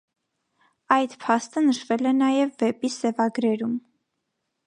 [0.95, 3.79] Այդ փաստը նշվել է նաև վեպի սևագրերում։